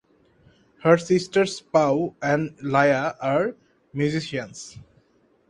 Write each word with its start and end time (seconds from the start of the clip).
Her 0.81 0.97
sisters 0.97 1.59
Pau 1.61 2.15
and 2.23 2.57
Laia 2.57 3.13
are 3.21 3.55
musicians. 3.93 4.79